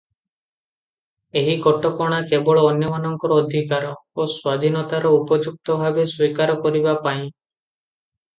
[1.41, 7.23] ଏହି କଟକଣା କେବଳ ଅନ୍ୟମାନଙ୍କର ଅଧିକାର ଓ ସ୍ୱାଧୀନତାର ଉପଯୁକ୍ତ ଭାବେ ସ୍ୱୀକାର କରିବା ପାଇଁ।